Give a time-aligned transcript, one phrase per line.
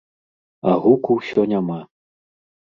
[0.71, 1.79] А гуку ўсё няма.